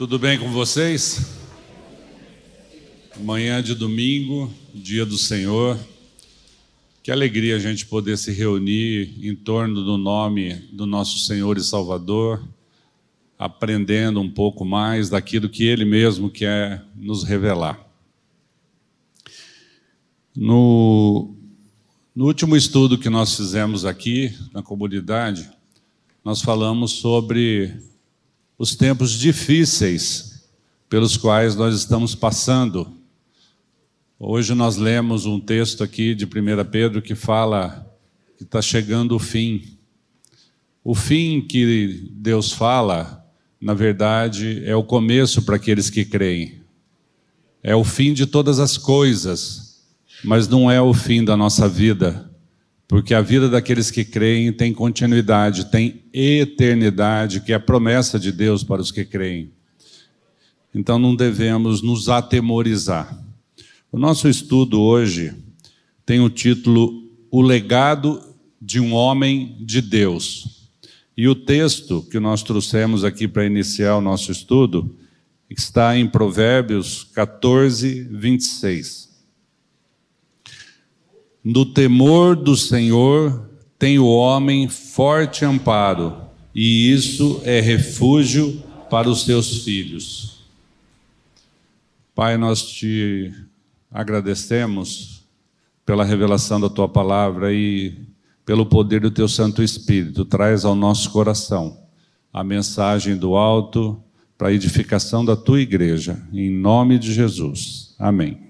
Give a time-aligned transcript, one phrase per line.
[0.00, 1.26] Tudo bem com vocês?
[3.20, 5.78] Manhã de domingo, dia do Senhor.
[7.02, 11.62] Que alegria a gente poder se reunir em torno do nome do nosso Senhor e
[11.62, 12.42] Salvador,
[13.38, 17.86] aprendendo um pouco mais daquilo que Ele mesmo quer nos revelar.
[20.34, 21.34] No,
[22.16, 25.50] no último estudo que nós fizemos aqui na comunidade,
[26.24, 27.89] nós falamos sobre
[28.60, 30.44] os tempos difíceis
[30.86, 32.92] pelos quais nós estamos passando.
[34.18, 36.28] Hoje nós lemos um texto aqui de 1
[36.70, 37.90] Pedro que fala
[38.36, 39.78] que está chegando o fim.
[40.84, 43.26] O fim que Deus fala,
[43.58, 46.60] na verdade, é o começo para aqueles que creem.
[47.62, 49.80] É o fim de todas as coisas,
[50.22, 52.29] mas não é o fim da nossa vida
[52.90, 58.32] porque a vida daqueles que creem tem continuidade, tem eternidade, que é a promessa de
[58.32, 59.52] Deus para os que creem.
[60.74, 63.16] Então não devemos nos atemorizar.
[63.92, 65.32] O nosso estudo hoje
[66.04, 68.20] tem o título O Legado
[68.60, 70.68] de um Homem de Deus.
[71.16, 74.96] E o texto que nós trouxemos aqui para iniciar o nosso estudo
[75.48, 79.09] está em Provérbios 14, 26.
[81.42, 86.20] No temor do Senhor tem o homem forte amparo,
[86.54, 90.40] e isso é refúgio para os seus filhos.
[92.14, 93.32] Pai, nós te
[93.90, 95.24] agradecemos
[95.86, 97.96] pela revelação da tua palavra e
[98.44, 100.24] pelo poder do teu Santo Espírito.
[100.24, 101.78] Traz ao nosso coração
[102.32, 104.02] a mensagem do alto
[104.36, 106.20] para a edificação da tua igreja.
[106.32, 107.94] Em nome de Jesus.
[107.98, 108.49] Amém.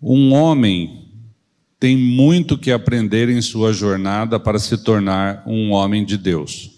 [0.00, 1.06] Um homem
[1.80, 6.70] tem muito que aprender em sua jornada para se tornar um homem de Deus.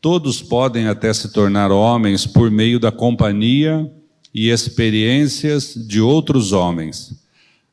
[0.00, 3.90] Todos podem até se tornar homens por meio da companhia
[4.34, 7.14] e experiências de outros homens,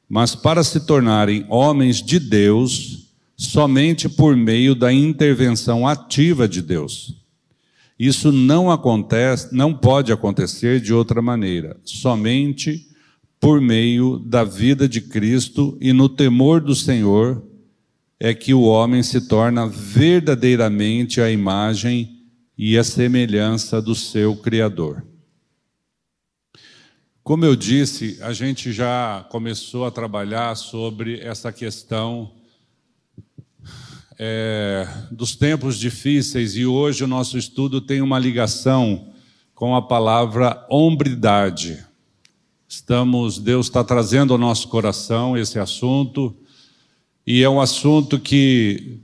[0.07, 3.07] mas para se tornarem homens de Deus,
[3.37, 7.15] somente por meio da intervenção ativa de Deus.
[7.97, 12.88] Isso não acontece, não pode acontecer de outra maneira, somente
[13.39, 17.41] por meio da vida de Cristo e no temor do Senhor,
[18.19, 22.19] é que o homem se torna verdadeiramente a imagem
[22.57, 25.05] e a semelhança do seu Criador.
[27.23, 32.33] Como eu disse, a gente já começou a trabalhar sobre essa questão
[34.17, 39.13] é, dos tempos difíceis e hoje o nosso estudo tem uma ligação
[39.55, 41.85] com a palavra hombridade.
[42.71, 46.35] Estamos, Deus está trazendo ao nosso coração esse assunto,
[47.25, 48.99] e é um assunto que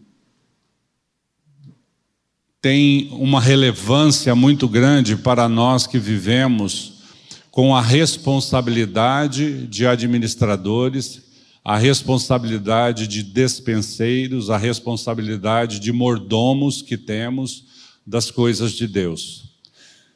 [2.61, 6.99] tem uma relevância muito grande para nós que vivemos
[7.49, 11.23] com a responsabilidade de administradores,
[11.63, 17.65] a responsabilidade de despenseiros, a responsabilidade de mordomos que temos
[18.05, 19.55] das coisas de Deus.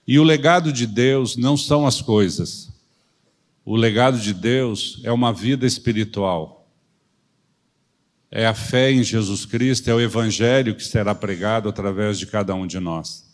[0.07, 2.69] E o legado de Deus não são as coisas,
[3.69, 6.68] o legado de Deus é uma vida espiritual.
[8.31, 12.56] É a fé em Jesus Cristo, é o Evangelho que será pregado através de cada
[12.56, 13.29] um de nós.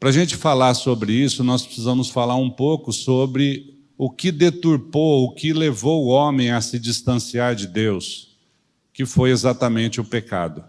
[0.00, 5.24] Para a gente falar sobre isso, nós precisamos falar um pouco sobre o que deturpou,
[5.24, 8.34] o que levou o homem a se distanciar de Deus,
[8.94, 10.64] que foi exatamente o pecado.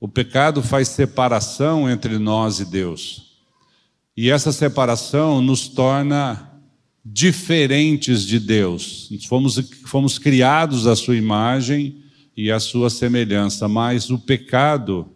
[0.00, 3.36] O pecado faz separação entre nós e Deus.
[4.16, 6.48] E essa separação nos torna
[7.04, 9.10] diferentes de Deus.
[9.26, 12.02] Fomos, fomos criados à sua imagem
[12.36, 15.08] e à sua semelhança, mas o pecado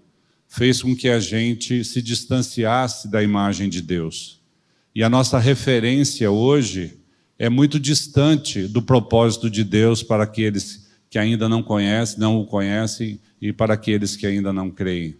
[0.49, 4.41] fez com que a gente se distanciasse da imagem de Deus.
[4.95, 6.99] E a nossa referência hoje
[7.39, 12.47] é muito distante do propósito de Deus para aqueles que ainda não conhecem, não o
[12.47, 15.17] conhecem e para aqueles que ainda não creem.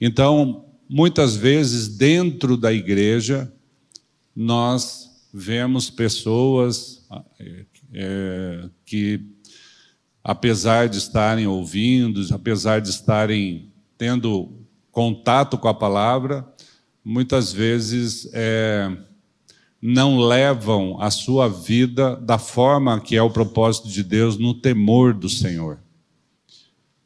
[0.00, 3.52] Então, muitas vezes dentro da igreja
[4.34, 7.06] nós vemos pessoas
[7.94, 9.20] é, que,
[10.22, 14.52] apesar de estarem ouvindo, apesar de estarem tendo
[14.90, 16.46] contato com a palavra,
[17.02, 18.94] muitas vezes é,
[19.80, 25.14] não levam a sua vida da forma que é o propósito de Deus no temor
[25.14, 25.78] do Senhor.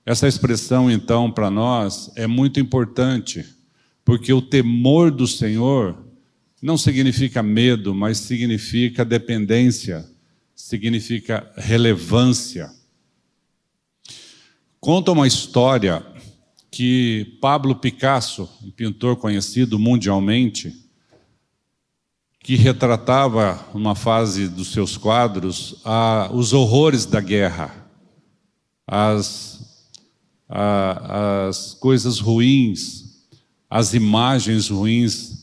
[0.04, 3.44] Essa expressão, então, para nós é muito importante,
[4.04, 6.05] porque o temor do Senhor
[6.62, 10.08] não significa medo, mas significa dependência,
[10.54, 12.70] significa relevância.
[14.80, 16.04] Conta uma história
[16.70, 20.74] que Pablo Picasso, um pintor conhecido mundialmente,
[22.40, 27.74] que retratava uma fase dos seus quadros a, os horrores da guerra,
[28.86, 29.88] as,
[30.48, 33.26] a, as coisas ruins,
[33.68, 35.35] as imagens ruins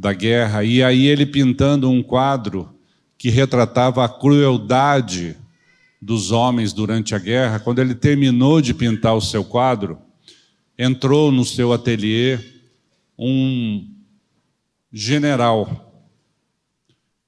[0.00, 0.64] da guerra.
[0.64, 2.74] E aí ele pintando um quadro
[3.18, 5.36] que retratava a crueldade
[6.00, 9.98] dos homens durante a guerra, quando ele terminou de pintar o seu quadro,
[10.78, 12.38] entrou no seu ateliê
[13.18, 13.86] um
[14.90, 15.92] general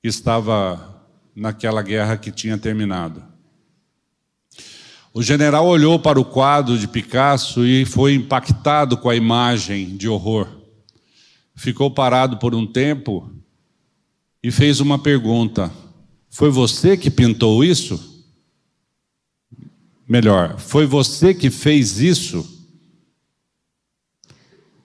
[0.01, 1.05] que estava
[1.37, 3.23] naquela guerra que tinha terminado.
[5.13, 10.09] O general olhou para o quadro de Picasso e foi impactado com a imagem de
[10.09, 10.62] horror.
[11.63, 13.31] Ficou parado por um tempo
[14.43, 15.71] e fez uma pergunta:
[16.29, 18.25] Foi você que pintou isso?
[20.09, 22.67] Melhor, foi você que fez isso?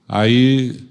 [0.07, 0.88] Aí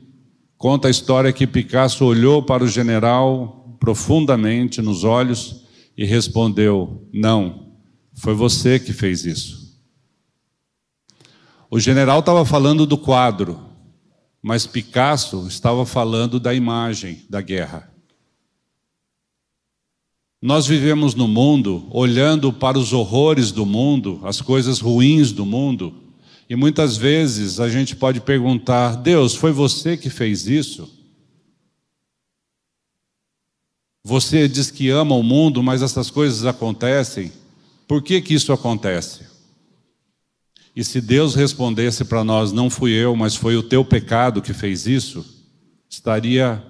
[0.59, 5.63] conta a história que Picasso olhou para o general profundamente nos olhos
[5.97, 7.75] e respondeu: Não,
[8.13, 9.79] foi você que fez isso.
[11.71, 13.76] O general estava falando do quadro,
[14.47, 17.93] mas Picasso estava falando da imagem da guerra.
[20.41, 25.93] Nós vivemos no mundo olhando para os horrores do mundo, as coisas ruins do mundo,
[26.49, 30.89] e muitas vezes a gente pode perguntar: Deus, foi você que fez isso?
[34.05, 37.33] Você diz que ama o mundo, mas essas coisas acontecem.
[37.89, 39.27] Por que, que isso acontece?
[40.77, 44.53] E se Deus respondesse para nós, não fui eu, mas foi o teu pecado que
[44.53, 45.25] fez isso,
[45.89, 46.63] estaria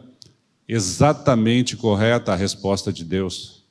[0.68, 3.64] exatamente correta a resposta de Deus.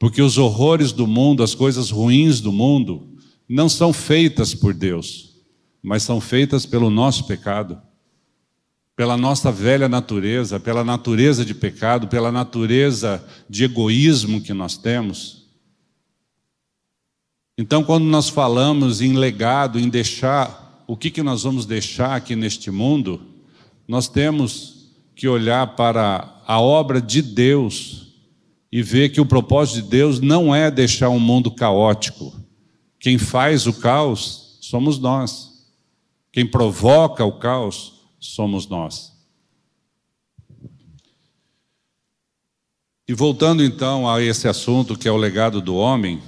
[0.00, 3.16] Porque os horrores do mundo, as coisas ruins do mundo,
[3.48, 5.36] não são feitas por Deus,
[5.80, 7.80] mas são feitas pelo nosso pecado,
[8.96, 15.41] pela nossa velha natureza, pela natureza de pecado, pela natureza de egoísmo que nós temos.
[17.56, 22.34] Então, quando nós falamos em legado, em deixar, o que, que nós vamos deixar aqui
[22.34, 23.20] neste mundo,
[23.86, 28.08] nós temos que olhar para a obra de Deus
[28.70, 32.32] e ver que o propósito de Deus não é deixar um mundo caótico.
[32.98, 35.66] Quem faz o caos somos nós.
[36.32, 39.12] Quem provoca o caos somos nós.
[43.06, 46.22] E voltando então a esse assunto que é o legado do homem,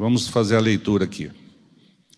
[0.00, 1.30] vamos fazer a leitura aqui.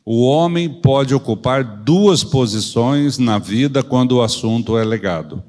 [0.05, 5.43] O homem pode ocupar duas posições na vida quando o assunto é legado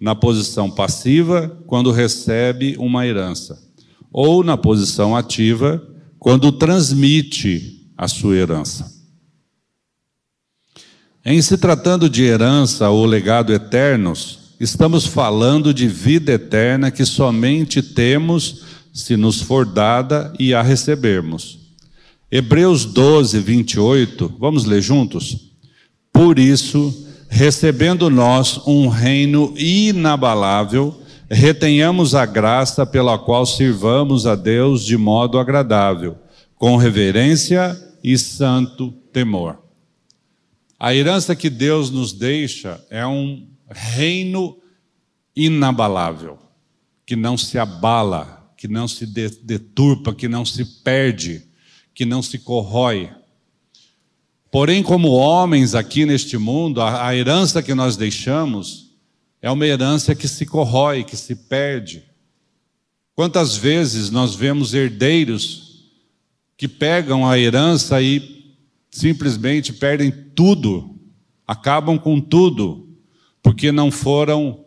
[0.00, 3.62] na posição passiva quando recebe uma herança,
[4.10, 5.86] ou na posição ativa
[6.18, 8.90] quando transmite a sua herança.
[11.22, 17.82] Em se tratando de herança ou legado eternos, estamos falando de vida eterna que somente
[17.82, 21.59] temos se nos for dada e a recebermos.
[22.32, 25.50] Hebreus 12, 28, vamos ler juntos?
[26.12, 34.84] Por isso, recebendo nós um reino inabalável, retenhamos a graça pela qual sirvamos a Deus
[34.84, 36.16] de modo agradável,
[36.54, 39.58] com reverência e santo temor.
[40.78, 44.56] A herança que Deus nos deixa é um reino
[45.34, 46.38] inabalável,
[47.04, 51.49] que não se abala, que não se deturpa, que não se perde,
[51.94, 53.10] que não se corrói.
[54.50, 58.90] Porém, como homens aqui neste mundo, a, a herança que nós deixamos
[59.40, 62.02] é uma herança que se corrói, que se perde.
[63.14, 65.90] Quantas vezes nós vemos herdeiros
[66.56, 68.54] que pegam a herança e
[68.90, 70.98] simplesmente perdem tudo,
[71.46, 72.88] acabam com tudo,
[73.42, 74.64] porque não foram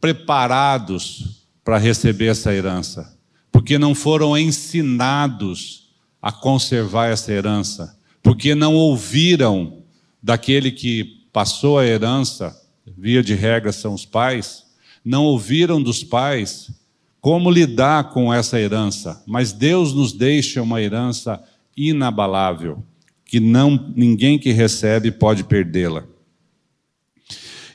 [0.00, 3.18] preparados para receber essa herança,
[3.52, 5.85] porque não foram ensinados
[6.26, 9.84] a conservar essa herança porque não ouviram
[10.20, 12.60] daquele que passou a herança,
[12.98, 14.64] via de regra são os pais,
[15.04, 16.72] não ouviram dos pais
[17.20, 21.40] como lidar com essa herança, mas Deus nos deixa uma herança
[21.76, 22.82] inabalável,
[23.24, 26.02] que não ninguém que recebe pode perdê-la.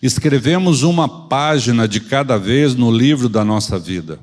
[0.04, 4.20] Escrevemos uma página de cada vez no livro da nossa vida.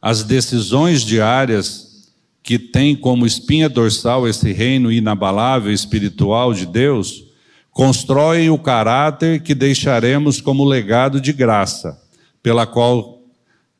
[0.00, 1.91] As decisões diárias
[2.42, 7.24] que tem como espinha dorsal esse reino inabalável espiritual de Deus,
[7.70, 11.98] constroem o caráter que deixaremos como legado de graça,
[12.42, 13.22] pela qual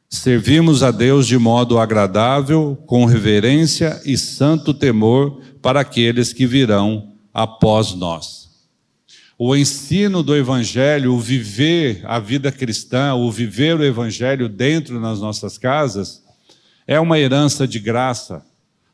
[0.08, 7.12] servimos a Deus de modo agradável, com reverência e santo temor para aqueles que virão
[7.34, 8.42] após nós.
[9.38, 15.18] O ensino do Evangelho, o viver a vida cristã, o viver o Evangelho dentro das
[15.18, 16.22] nossas casas,
[16.86, 18.44] é uma herança de graça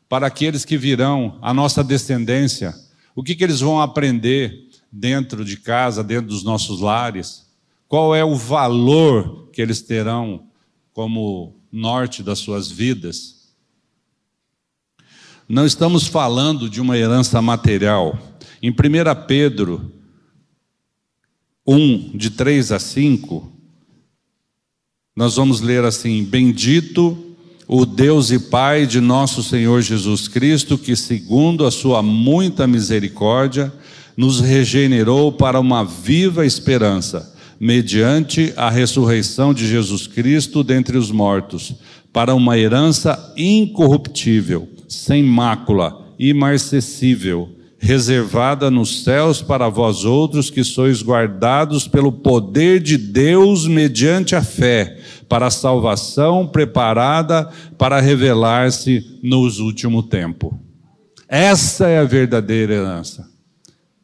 [0.09, 2.73] para aqueles que virão, a nossa descendência.
[3.15, 7.47] O que, que eles vão aprender dentro de casa, dentro dos nossos lares?
[7.87, 10.47] Qual é o valor que eles terão
[10.91, 13.53] como norte das suas vidas?
[15.47, 18.17] Não estamos falando de uma herança material.
[18.61, 18.73] Em 1
[19.27, 19.93] Pedro
[21.65, 23.51] 1, de 3 a 5,
[25.15, 27.28] nós vamos ler assim: Bendito
[27.71, 33.71] o Deus e Pai de nosso Senhor Jesus Cristo, que, segundo a sua muita misericórdia,
[34.17, 41.75] nos regenerou para uma viva esperança, mediante a ressurreição de Jesus Cristo dentre os mortos,
[42.11, 47.49] para uma herança incorruptível, sem mácula, imarcessível
[47.79, 54.43] reservada nos céus para vós outros que sois guardados pelo poder de Deus mediante a
[54.43, 54.98] fé,
[55.29, 60.59] para a salvação preparada para revelar-se nos último tempo.
[61.27, 63.29] Essa é a verdadeira herança.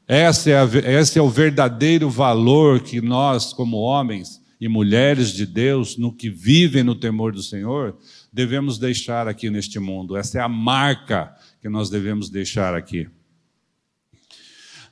[0.08, 0.66] Essa é a,
[1.02, 6.30] esse é o verdadeiro valor que nós, como homens e mulheres de Deus, no que
[6.30, 7.98] vivem no temor do Senhor,
[8.32, 10.16] devemos deixar aqui neste mundo.
[10.16, 13.08] Essa é a marca que nós devemos deixar aqui.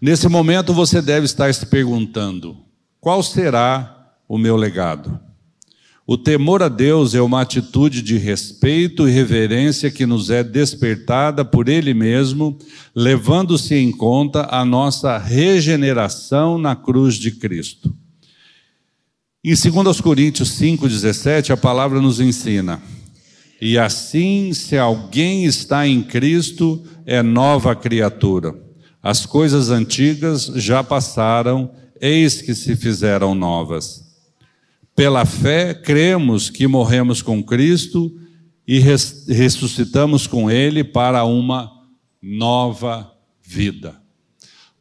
[0.02, 2.58] Nesse momento você deve estar se perguntando:
[3.00, 5.20] qual será o meu legado?
[6.06, 11.46] O temor a Deus é uma atitude de respeito e reverência que nos é despertada
[11.46, 12.58] por Ele mesmo,
[12.94, 17.96] levando-se em conta a nossa regeneração na cruz de Cristo.
[19.42, 22.82] Em 2 Coríntios 5,17, a palavra nos ensina:
[23.62, 28.54] E assim, se alguém está em Cristo, é nova criatura.
[29.02, 34.03] As coisas antigas já passaram, eis que se fizeram novas.
[34.96, 38.16] Pela fé, cremos que morremos com Cristo
[38.68, 41.88] e ressuscitamos com Ele para uma
[42.22, 44.02] nova vida.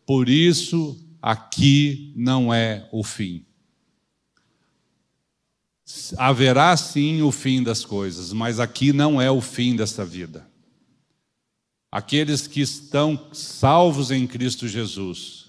[0.07, 3.45] Por isso, aqui não é o fim.
[6.17, 10.53] Haverá sim o fim das coisas, mas aqui não é o fim dessa vida
[11.93, 15.45] aqueles que estão salvos em Cristo Jesus,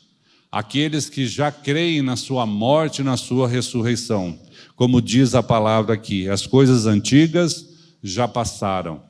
[0.51, 4.37] aqueles que já creem na sua morte e na sua ressurreição.
[4.75, 7.69] Como diz a palavra aqui, as coisas antigas
[8.01, 9.01] já passaram,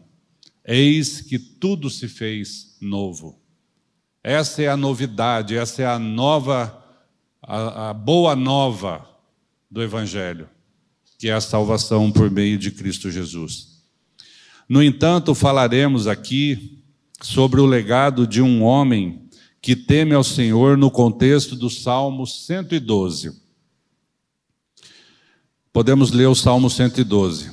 [0.66, 3.40] eis que tudo se fez novo.
[4.24, 6.82] Essa é a novidade, essa é a nova,
[7.42, 9.08] a, a boa nova
[9.70, 10.48] do Evangelho,
[11.18, 13.84] que é a salvação por meio de Cristo Jesus.
[14.68, 16.82] No entanto, falaremos aqui
[17.22, 19.30] sobre o legado de um homem
[19.62, 23.43] que teme ao Senhor no contexto do Salmo 112.
[25.74, 27.50] Podemos ler o Salmo 112.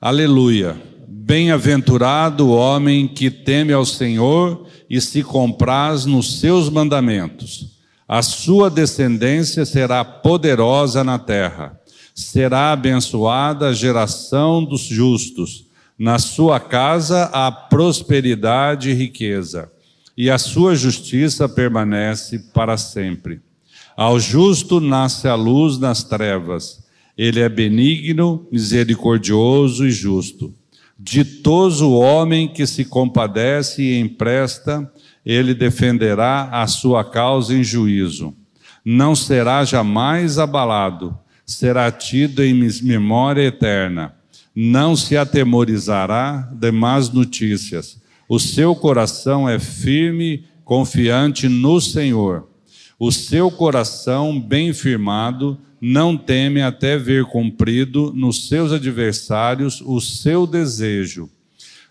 [0.00, 0.80] Aleluia!
[1.08, 7.80] Bem-aventurado o homem que teme ao Senhor e se compraz nos seus mandamentos.
[8.06, 11.76] A sua descendência será poderosa na terra.
[12.14, 15.66] Será abençoada a geração dos justos
[15.98, 19.70] na sua casa há prosperidade e riqueza,
[20.16, 23.40] e a sua justiça permanece para sempre.
[23.96, 26.88] Ao justo nasce a luz nas trevas.
[27.20, 30.54] Ele é benigno, misericordioso e justo.
[30.98, 34.90] Ditoso homem que se compadece e empresta,
[35.24, 38.34] ele defenderá a sua causa em juízo.
[38.84, 44.14] Não será jamais abalado, será tido em memória eterna
[44.54, 48.00] não se atemorizará de más notícias.
[48.28, 52.48] O seu coração é firme, confiante no Senhor.
[52.98, 60.46] O seu coração, bem firmado, não teme até ver cumprido nos seus adversários o seu
[60.46, 61.30] desejo.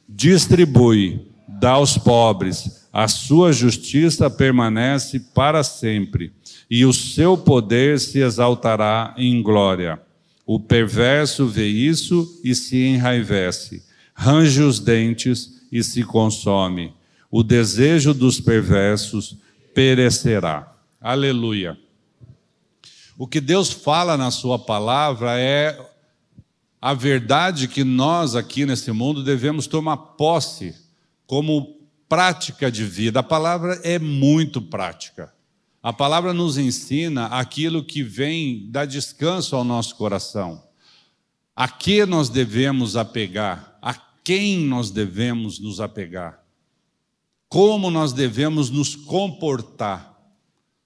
[0.08, 6.31] Distribui, dá aos pobres, a sua justiça permanece para sempre,
[6.69, 10.00] e o seu poder se exaltará em glória.
[10.46, 16.93] O perverso vê isso e se enraivece, range os dentes e se consome.
[17.29, 19.38] O desejo dos perversos
[19.74, 20.75] perecerá.
[21.00, 21.77] Aleluia.
[23.21, 25.77] O que Deus fala na Sua palavra é
[26.81, 30.73] a verdade que nós aqui nesse mundo devemos tomar posse
[31.27, 33.19] como prática de vida.
[33.19, 35.33] A palavra é muito prática.
[35.83, 40.63] A palavra nos ensina aquilo que vem dar descanso ao nosso coração.
[41.53, 43.77] A que nós devemos apegar?
[43.81, 46.41] A quem nós devemos nos apegar?
[47.49, 50.17] Como nós devemos nos comportar?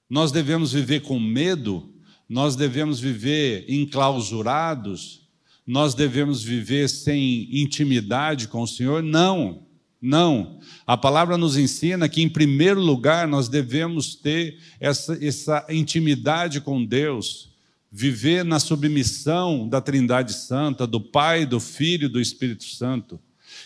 [0.09, 1.92] Nós devemos viver com medo?
[2.33, 5.21] Nós devemos viver enclausurados?
[5.67, 9.03] Nós devemos viver sem intimidade com o Senhor?
[9.03, 9.67] Não,
[10.01, 10.57] não.
[10.87, 16.83] A palavra nos ensina que, em primeiro lugar, nós devemos ter essa, essa intimidade com
[16.83, 17.51] Deus,
[17.91, 23.19] viver na submissão da Trindade Santa, do Pai, do Filho e do Espírito Santo.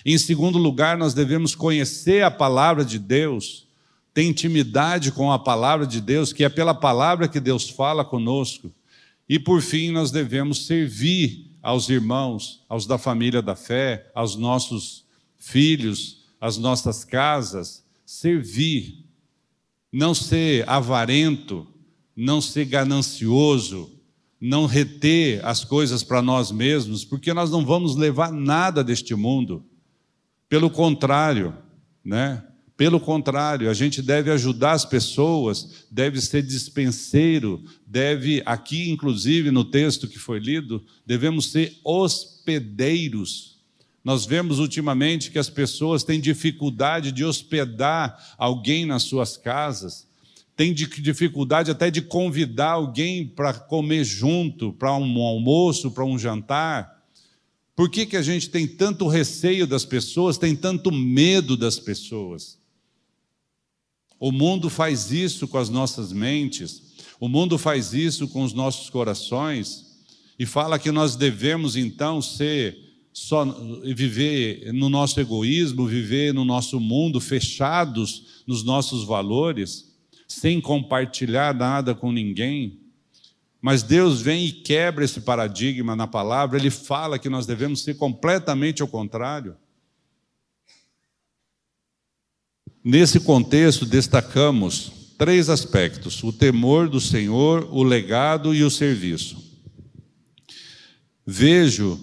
[0.06, 3.66] Em segundo lugar, nós devemos conhecer a palavra de Deus,
[4.18, 8.74] ter intimidade com a palavra de Deus, que é pela palavra que Deus fala conosco.
[9.30, 15.06] E por fim, nós devemos servir aos irmãos, aos da família da fé, aos nossos
[15.38, 19.06] filhos, às nossas casas, servir,
[19.94, 21.68] não ser avarento,
[22.16, 23.88] não ser ganancioso,
[24.42, 29.64] não reter as coisas para nós mesmos, porque nós não vamos levar nada deste mundo.
[30.50, 31.56] Pelo contrário,
[32.04, 32.47] né?
[32.78, 39.66] Pelo contrário, a gente deve ajudar as pessoas, deve ser dispenseiro, deve, aqui inclusive no
[39.66, 43.58] texto que foi lido, devemos ser hospedeiros.
[44.04, 50.06] Nós vemos ultimamente que as pessoas têm dificuldade de hospedar alguém nas suas casas,
[50.56, 56.96] tem dificuldade até de convidar alguém para comer junto, para um almoço, para um jantar.
[57.76, 62.58] Por que, que a gente tem tanto receio das pessoas, tem tanto medo das pessoas?
[64.20, 66.82] O mundo faz isso com as nossas mentes,
[67.20, 69.86] o mundo faz isso com os nossos corações,
[70.40, 72.78] e fala que nós devemos então ser
[73.12, 73.44] só
[73.84, 79.88] viver no nosso egoísmo, viver no nosso mundo fechados nos nossos valores
[80.28, 82.80] sem compartilhar nada com ninguém.
[83.62, 87.96] Mas Deus vem e quebra esse paradigma na palavra, ele fala que nós devemos ser
[87.96, 89.56] completamente ao contrário.
[92.90, 99.36] Nesse contexto, destacamos três aspectos: o temor do Senhor, o legado e o serviço.
[101.26, 102.00] Vejo,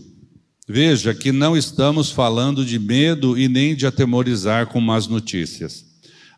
[0.68, 5.86] veja que não estamos falando de medo e nem de atemorizar com más notícias.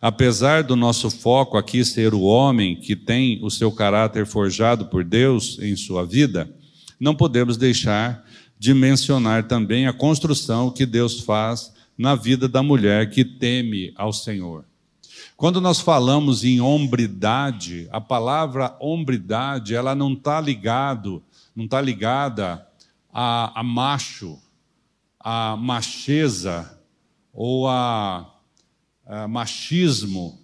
[0.01, 5.03] Apesar do nosso foco aqui ser o homem que tem o seu caráter forjado por
[5.03, 6.49] Deus em sua vida,
[7.01, 8.25] não podemos deixar
[8.57, 14.13] de mencionar também a construção que Deus faz na vida da mulher que teme ao
[14.13, 14.65] Senhor.
[15.37, 21.23] Quando nós falamos em hombridade, a palavra hombridade, ela não está ligado,
[21.55, 22.67] não está ligada
[23.13, 24.39] a, a macho,
[25.21, 26.79] a macheza
[27.33, 28.35] ou a
[29.07, 30.41] uh, machismo,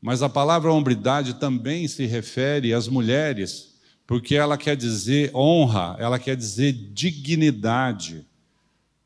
[0.00, 3.74] mas a palavra hombridade também se refere às mulheres,
[4.06, 8.26] porque ela quer dizer honra, ela quer dizer dignidade,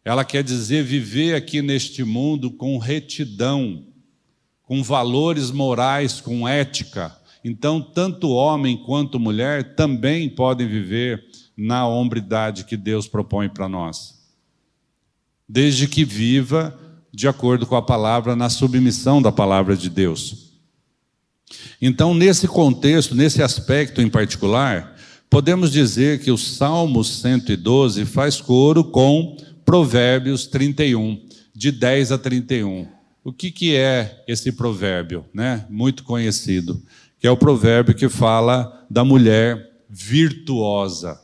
[0.05, 3.85] ela quer dizer viver aqui neste mundo com retidão,
[4.63, 7.17] com valores morais, com ética.
[7.45, 11.25] Então, tanto homem quanto mulher também podem viver
[11.57, 14.19] na hombridade que Deus propõe para nós.
[15.49, 16.79] Desde que viva
[17.13, 20.51] de acordo com a palavra, na submissão da palavra de Deus.
[21.83, 24.97] Então, nesse contexto, nesse aspecto em particular,
[25.29, 29.37] podemos dizer que o Salmo 112 faz coro com
[29.71, 32.89] Provérbios 31, de 10 a 31.
[33.23, 35.25] O que, que é esse provérbio?
[35.33, 35.65] Né?
[35.71, 36.83] Muito conhecido,
[37.21, 41.21] que é o provérbio que fala da mulher virtuosa.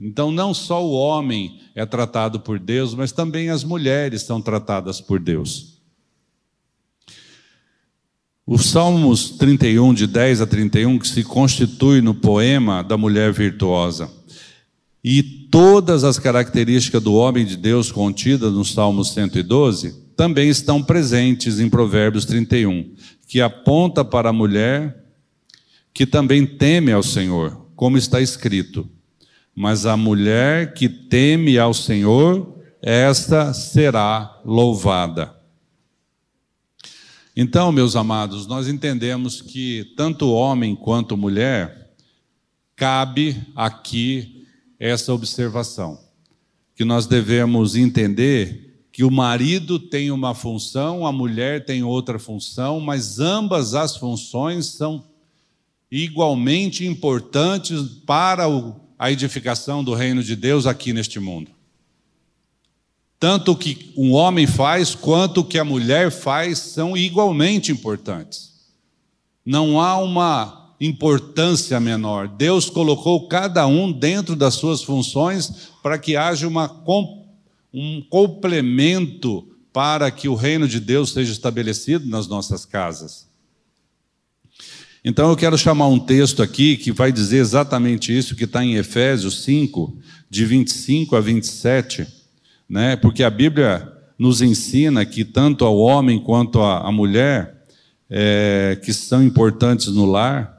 [0.00, 4.98] Então, não só o homem é tratado por Deus, mas também as mulheres são tratadas
[4.98, 5.78] por Deus.
[8.46, 14.10] Os Salmos 31, de 10 a 31, que se constitui no poema da mulher virtuosa,
[15.02, 21.60] e todas as características do homem de Deus contidas no Salmo 112, também estão presentes
[21.60, 22.94] em Provérbios 31,
[23.26, 25.04] que aponta para a mulher
[25.94, 28.88] que também teme ao Senhor, como está escrito
[29.60, 35.34] mas a mulher que teme ao Senhor, esta será louvada.
[37.34, 41.90] Então, meus amados, nós entendemos que tanto homem quanto mulher
[42.76, 44.37] cabe aqui
[44.78, 45.98] essa observação,
[46.74, 52.80] que nós devemos entender que o marido tem uma função, a mulher tem outra função,
[52.80, 55.04] mas ambas as funções são
[55.90, 58.44] igualmente importantes para
[58.98, 61.50] a edificação do reino de Deus aqui neste mundo.
[63.20, 68.52] Tanto o que um homem faz quanto o que a mulher faz são igualmente importantes.
[69.44, 72.28] Não há uma importância menor.
[72.28, 76.84] Deus colocou cada um dentro das suas funções para que haja uma,
[77.72, 83.28] um complemento para que o reino de Deus seja estabelecido nas nossas casas.
[85.04, 88.74] Então eu quero chamar um texto aqui que vai dizer exatamente isso, que está em
[88.74, 89.96] Efésios 5,
[90.28, 92.06] de 25 a 27,
[92.68, 92.96] né?
[92.96, 97.64] porque a Bíblia nos ensina que tanto ao homem quanto à mulher,
[98.10, 100.57] é, que são importantes no lar,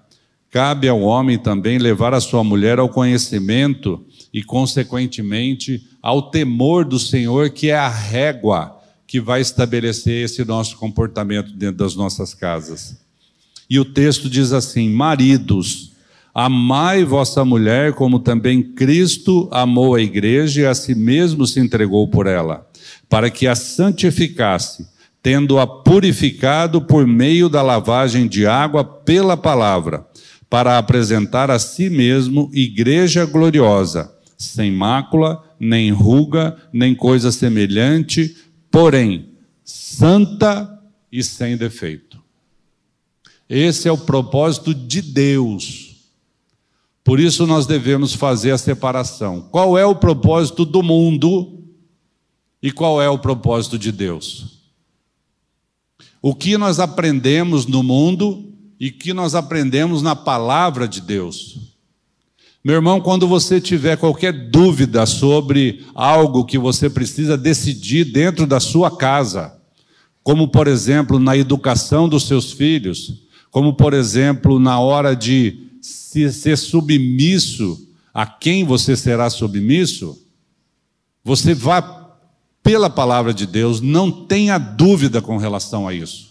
[0.52, 7.00] cabe ao homem também levar a sua mulher ao conhecimento e, consequentemente, ao temor do
[7.00, 12.96] Senhor, que é a régua que vai estabelecer esse nosso comportamento dentro das nossas casas.
[13.70, 15.92] E o texto diz assim: Maridos,
[16.34, 22.08] amai vossa mulher, como também Cristo amou a igreja e a si mesmo se entregou
[22.08, 22.68] por ela,
[23.08, 24.88] para que a santificasse,
[25.22, 30.06] tendo-a purificado por meio da lavagem de água pela palavra,
[30.50, 38.36] para apresentar a si mesmo igreja gloriosa, sem mácula, nem ruga, nem coisa semelhante,
[38.72, 39.30] porém
[39.64, 40.82] santa
[41.12, 42.20] e sem defeito.
[43.48, 45.96] Esse é o propósito de Deus.
[47.04, 49.42] Por isso nós devemos fazer a separação.
[49.52, 51.64] Qual é o propósito do mundo
[52.62, 54.60] e qual é o propósito de Deus?
[56.22, 61.58] O que nós aprendemos no mundo e que nós aprendemos na palavra de Deus.
[62.64, 68.60] Meu irmão, quando você tiver qualquer dúvida sobre algo que você precisa decidir dentro da
[68.60, 69.58] sua casa,
[70.24, 76.58] como por exemplo na educação dos seus filhos, como, por exemplo, na hora de ser
[76.58, 80.18] submisso a quem você será submisso,
[81.24, 81.82] você vá
[82.62, 86.29] pela palavra de Deus, não tenha dúvida com relação a isso.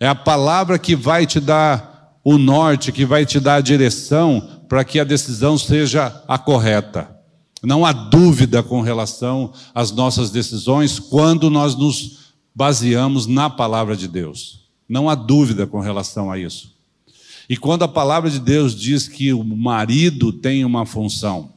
[0.00, 4.64] É a palavra que vai te dar o norte, que vai te dar a direção
[4.66, 7.14] para que a decisão seja a correta.
[7.62, 14.08] Não há dúvida com relação às nossas decisões quando nós nos baseamos na palavra de
[14.08, 14.70] Deus.
[14.88, 16.74] Não há dúvida com relação a isso.
[17.48, 21.52] E quando a palavra de Deus diz que o marido tem uma função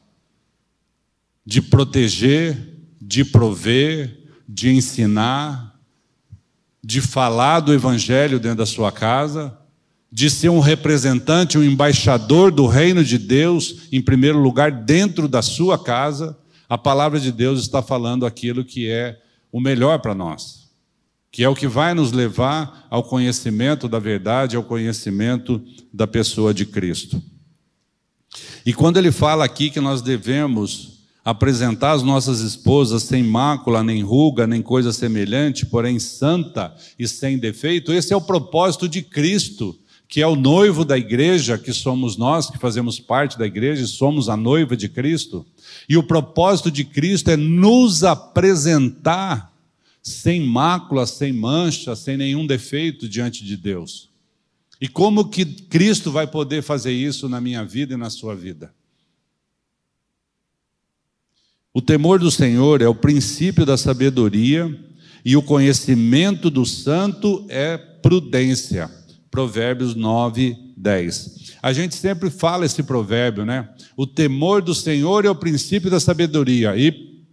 [1.46, 2.58] de proteger,
[3.02, 5.73] de prover, de ensinar,
[6.84, 9.58] de falar do evangelho dentro da sua casa,
[10.12, 15.42] de ser um representante, um embaixador do reino de Deus, em primeiro lugar, dentro da
[15.42, 19.20] sua casa, a palavra de Deus está falando aquilo que é
[19.52, 20.64] o melhor para nós
[21.34, 25.60] que é o que vai nos levar ao conhecimento da verdade, ao conhecimento
[25.92, 27.20] da pessoa de Cristo.
[28.64, 30.93] E quando ele fala aqui que nós devemos
[31.24, 37.38] apresentar as nossas esposas sem mácula, nem ruga, nem coisa semelhante, porém santa e sem
[37.38, 42.18] defeito, esse é o propósito de Cristo, que é o noivo da igreja, que somos
[42.18, 45.46] nós, que fazemos parte da igreja e somos a noiva de Cristo.
[45.88, 49.52] E o propósito de Cristo é nos apresentar
[50.04, 54.10] sem mácula, sem mancha, sem nenhum defeito diante de Deus.
[54.80, 58.74] E como que Cristo vai poder fazer isso na minha vida e na sua vida?
[61.74, 64.80] O temor do Senhor é o princípio da sabedoria
[65.26, 68.92] e o conhecimento do santo é prudência.
[69.32, 71.56] Provérbios 9, 10.
[71.64, 73.68] A gente sempre fala esse provérbio, né?
[73.98, 76.78] O temor do Senhor é o princípio da sabedoria.
[76.78, 77.24] E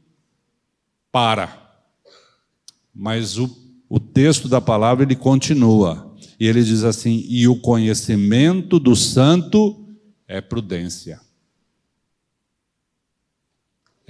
[1.12, 1.76] para.
[2.94, 3.50] Mas o,
[3.90, 6.16] o texto da palavra ele continua.
[6.38, 9.84] E ele diz assim: e o conhecimento do santo
[10.26, 11.20] é prudência.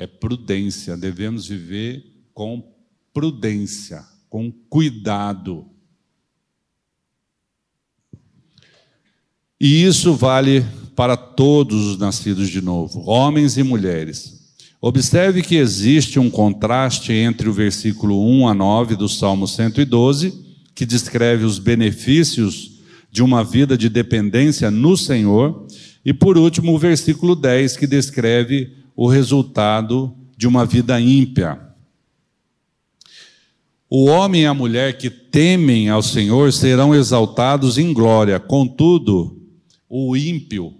[0.01, 2.67] É prudência, devemos viver com
[3.13, 5.67] prudência, com cuidado.
[9.61, 10.65] E isso vale
[10.97, 14.55] para todos os nascidos de novo, homens e mulheres.
[14.81, 20.33] Observe que existe um contraste entre o versículo 1 a 9 do Salmo 112,
[20.75, 22.81] que descreve os benefícios
[23.13, 25.67] de uma vida de dependência no Senhor,
[26.03, 31.61] e por último o versículo 10, que descreve o resultado de uma vida ímpia.
[33.89, 39.37] O homem e a mulher que temem ao Senhor serão exaltados em glória, contudo,
[39.89, 40.73] o ímpio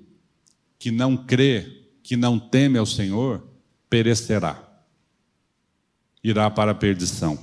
[0.79, 3.45] que não crê, que não teme ao Senhor,
[3.89, 4.63] perecerá,
[6.23, 7.37] irá para a perdição.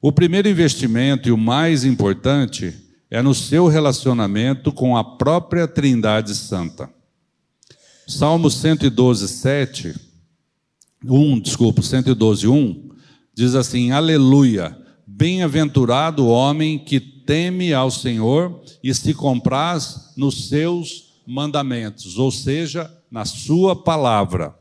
[0.00, 2.74] O primeiro investimento e o mais importante
[3.10, 6.90] é no seu relacionamento com a própria Trindade Santa.
[8.06, 9.94] Salmo 112, 7,
[11.04, 12.90] 1, desculpa, 112, 1,
[13.34, 21.12] diz assim: Aleluia, bem-aventurado o homem que teme ao Senhor e se compraz nos seus
[21.26, 24.54] mandamentos, ou seja, na sua palavra.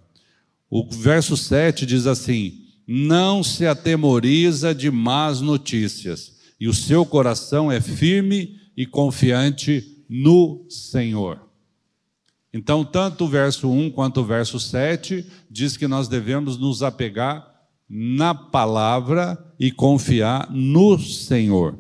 [0.70, 7.72] O verso 7 diz assim: Não se atemoriza de más notícias e o seu coração
[7.72, 11.51] é firme e confiante no Senhor.
[12.54, 17.50] Então, tanto o verso 1 quanto o verso 7 diz que nós devemos nos apegar
[17.90, 21.78] na palavra e confiar no Senhor.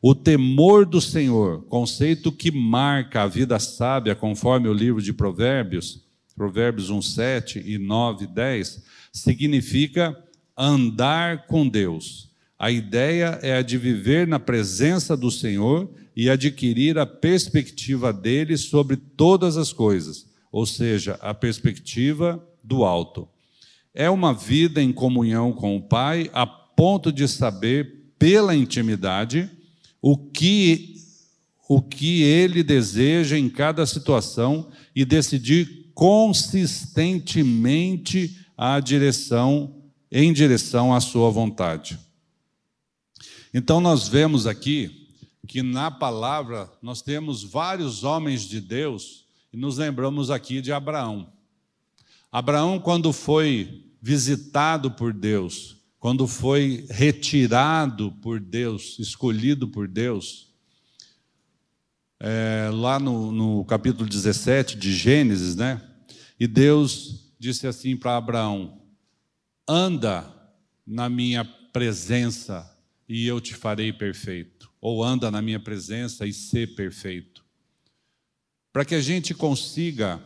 [0.00, 6.02] O temor do Senhor, conceito que marca a vida sábia, conforme o livro de Provérbios,
[6.34, 8.82] Provérbios 1, 7 e 9, 10,
[9.12, 10.16] significa
[10.56, 12.29] andar com Deus
[12.60, 18.58] a ideia é a de viver na presença do Senhor e adquirir a perspectiva dele
[18.58, 23.26] sobre todas as coisas, ou seja, a perspectiva do alto.
[23.94, 29.48] É uma vida em comunhão com o Pai a ponto de saber pela intimidade
[30.02, 30.96] o que
[31.66, 39.76] o que ele deseja em cada situação e decidir consistentemente a direção
[40.12, 41.98] em direção à sua vontade.
[43.52, 45.08] Então, nós vemos aqui
[45.46, 51.32] que na palavra nós temos vários homens de Deus e nos lembramos aqui de Abraão.
[52.30, 60.48] Abraão, quando foi visitado por Deus, quando foi retirado por Deus, escolhido por Deus,
[62.20, 65.82] é, lá no, no capítulo 17 de Gênesis, né?
[66.38, 68.80] E Deus disse assim para Abraão:
[69.66, 70.32] anda
[70.86, 72.69] na minha presença
[73.12, 74.70] e eu te farei perfeito.
[74.80, 77.44] Ou anda na minha presença e ser perfeito.
[78.72, 80.22] Para que a gente consiga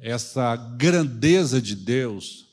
[0.00, 2.48] essa grandeza de Deus,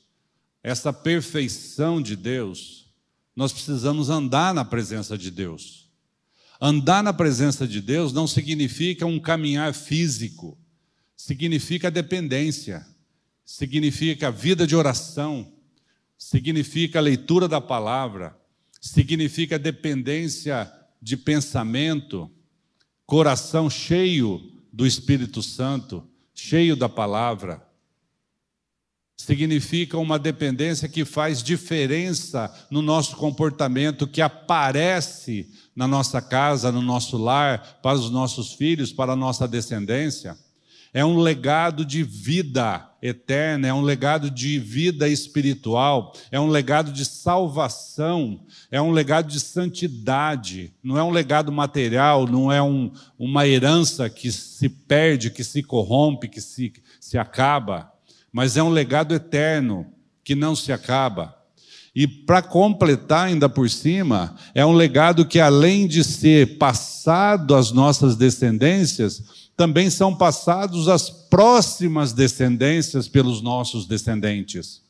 [0.61, 2.93] essa perfeição de Deus,
[3.35, 5.89] nós precisamos andar na presença de Deus.
[6.61, 10.55] Andar na presença de Deus não significa um caminhar físico,
[11.17, 12.85] significa dependência,
[13.43, 15.51] significa vida de oração,
[16.15, 18.42] significa leitura da palavra,
[18.83, 20.69] significa dependência
[21.01, 22.29] de pensamento,
[23.05, 24.41] coração cheio
[24.73, 27.65] do Espírito Santo, cheio da palavra.
[29.15, 36.81] Significa uma dependência que faz diferença no nosso comportamento, que aparece na nossa casa, no
[36.81, 40.37] nosso lar, para os nossos filhos, para a nossa descendência
[40.93, 46.91] é um legado de vida eterna, é um legado de vida espiritual, é um legado
[46.91, 52.91] de salvação, é um legado de santidade, não é um legado material, não é um,
[53.17, 57.91] uma herança que se perde, que se corrompe, que se, se acaba,
[58.31, 59.87] mas é um legado eterno
[60.23, 61.35] que não se acaba.
[61.95, 67.71] E para completar ainda por cima, é um legado que além de ser passado às
[67.71, 74.81] nossas descendências, também são passados às próximas descendências pelos nossos descendentes.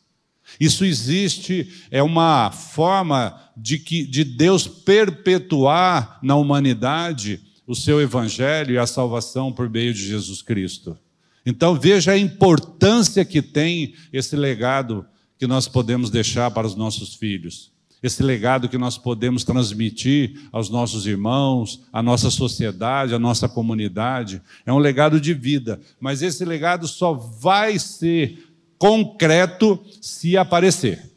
[0.59, 8.73] Isso existe, é uma forma de, que, de Deus perpetuar na humanidade o seu evangelho
[8.73, 10.97] e a salvação por meio de Jesus Cristo.
[11.45, 15.05] Então veja a importância que tem esse legado
[15.37, 17.72] que nós podemos deixar para os nossos filhos
[18.03, 24.41] esse legado que nós podemos transmitir aos nossos irmãos, à nossa sociedade, à nossa comunidade.
[24.65, 28.45] É um legado de vida, mas esse legado só vai ser
[28.77, 31.09] concreto se aparecer.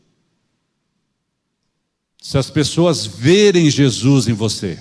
[2.22, 4.78] Se as pessoas verem Jesus em você,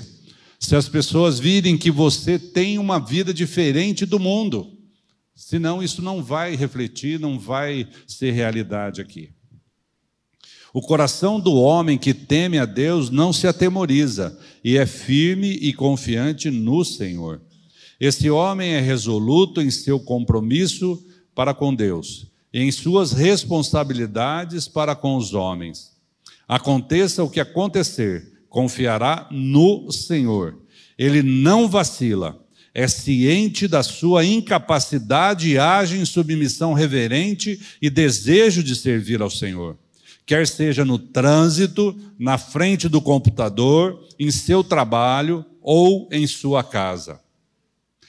[0.60, 4.72] se as pessoas virem que você tem uma vida diferente do mundo,
[5.34, 9.35] senão isso não vai refletir, não vai ser realidade aqui.
[10.76, 15.72] O coração do homem que teme a Deus não se atemoriza e é firme e
[15.72, 17.42] confiante no Senhor.
[17.98, 21.02] Esse homem é resoluto em seu compromisso
[21.34, 25.94] para com Deus e em suas responsabilidades para com os homens.
[26.46, 30.60] Aconteça o que acontecer, confiará no Senhor.
[30.98, 38.62] Ele não vacila, é ciente da sua incapacidade e age em submissão reverente e desejo
[38.62, 39.78] de servir ao Senhor
[40.26, 47.22] quer seja no trânsito, na frente do computador, em seu trabalho ou em sua casa.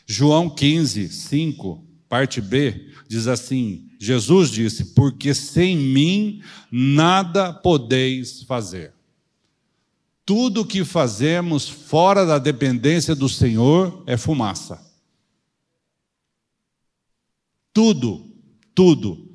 [0.07, 8.95] João 15, 5, parte B, diz assim: Jesus disse: Porque sem mim nada podeis fazer.
[10.25, 14.85] Tudo que fazemos fora da dependência do Senhor é fumaça.
[17.73, 18.27] Tudo,
[18.75, 19.27] tudo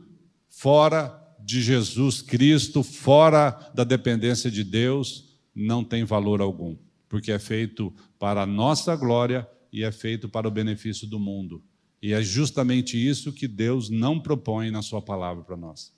[0.50, 1.21] fora
[1.52, 6.78] de Jesus Cristo, fora da dependência de Deus, não tem valor algum,
[7.10, 11.62] porque é feito para a nossa glória e é feito para o benefício do mundo.
[12.02, 15.92] E é justamente isso que Deus não propõe na Sua palavra para nós.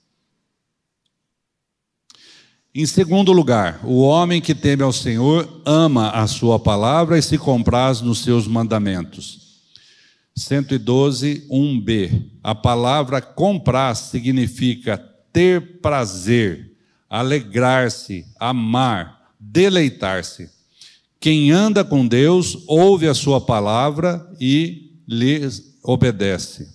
[2.74, 7.38] Em segundo lugar, o homem que teme ao Senhor ama a Sua palavra e se
[7.38, 9.62] compraz nos seus mandamentos.
[10.36, 12.32] 112, 1b.
[12.42, 16.70] A palavra comprar significa ter prazer,
[17.10, 20.48] alegrar-se, amar, deleitar-se.
[21.18, 25.40] Quem anda com Deus ouve a sua palavra e lhe
[25.82, 26.72] obedece.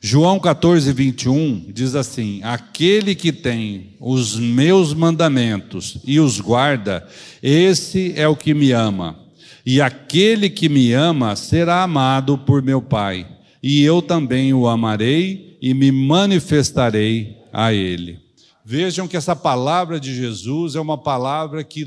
[0.00, 7.06] João 14, 21 diz assim: Aquele que tem os meus mandamentos e os guarda,
[7.40, 9.16] esse é o que me ama.
[9.64, 13.24] E aquele que me ama será amado por meu Pai,
[13.62, 18.18] e eu também o amarei e me manifestarei a ele.
[18.64, 21.84] Vejam que essa palavra de Jesus é uma palavra que,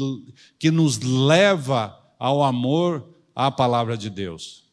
[0.57, 4.63] que nos leva ao amor à palavra de Deus.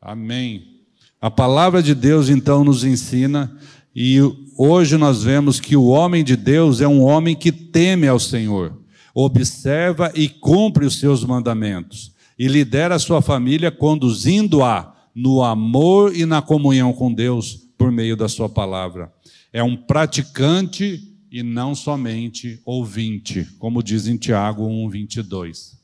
[0.00, 0.80] Amém.
[1.20, 3.54] A palavra de Deus então nos ensina,
[3.94, 4.18] e
[4.56, 8.78] hoje nós vemos que o homem de Deus é um homem que teme ao Senhor,
[9.14, 16.26] observa e cumpre os seus mandamentos, e lidera a sua família conduzindo-a no amor e
[16.26, 19.10] na comunhão com Deus por meio da sua palavra.
[19.50, 25.74] É um praticante e não somente ouvinte, como diz em Tiago 1:22.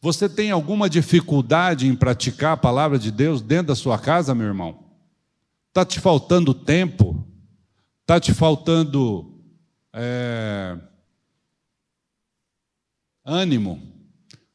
[0.00, 4.46] Você tem alguma dificuldade em praticar a palavra de Deus dentro da sua casa, meu
[4.46, 4.84] irmão?
[5.68, 7.26] Está te faltando tempo?
[8.02, 9.36] Está te faltando
[9.92, 10.78] é,
[13.24, 13.82] ânimo?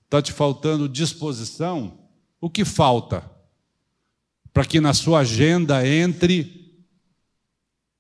[0.06, 2.05] Está te faltando disposição?
[2.46, 3.28] O que falta
[4.54, 6.86] para que na sua agenda entre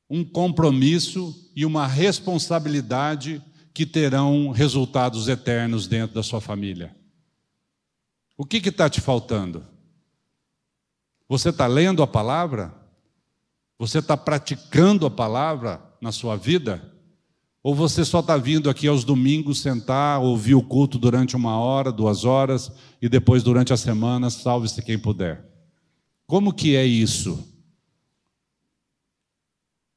[0.08, 3.41] um compromisso e uma responsabilidade
[3.73, 6.95] que terão resultados eternos dentro da sua família?
[8.38, 9.65] O que está te faltando?
[11.27, 12.71] Você está lendo a palavra?
[13.79, 16.94] Você está praticando a palavra na sua vida?
[17.65, 21.91] Ou você só está vindo aqui aos domingos sentar, ouvir o culto durante uma hora,
[21.91, 25.43] duas horas, e depois durante a semana, salve-se quem puder?
[26.28, 27.43] Como que é isso?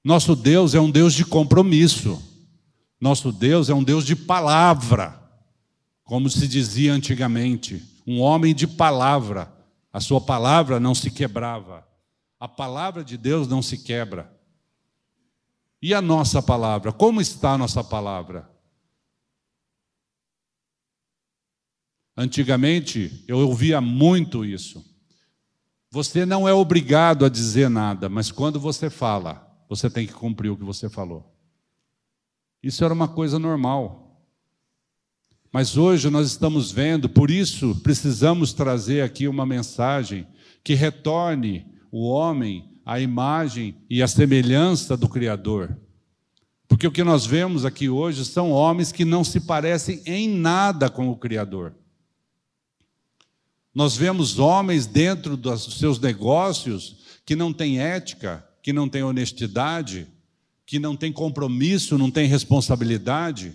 [0.03, 2.19] Nosso Deus é um Deus de compromisso.
[2.99, 5.23] Nosso Deus é um Deus de palavra,
[6.05, 9.53] como se dizia antigamente um homem de palavra.
[9.93, 11.87] A sua palavra não se quebrava.
[12.41, 14.38] A palavra de Deus não se quebra.
[15.81, 16.93] E a nossa palavra?
[16.93, 18.51] Como está a nossa palavra?
[22.17, 24.85] Antigamente eu ouvia muito isso.
[25.91, 30.51] Você não é obrigado a dizer nada, mas quando você fala, você tem que cumprir
[30.51, 31.33] o que você falou.
[32.63, 34.21] Isso era uma coisa normal.
[35.53, 40.27] Mas hoje nós estamos vendo, por isso precisamos trazer aqui uma mensagem
[40.63, 45.77] que retorne o homem à imagem e à semelhança do Criador.
[46.67, 50.89] Porque o que nós vemos aqui hoje são homens que não se parecem em nada
[50.89, 51.75] com o Criador.
[53.75, 60.07] Nós vemos homens dentro dos seus negócios que não têm ética, que não têm honestidade,
[60.65, 63.53] que não têm compromisso, não têm responsabilidade.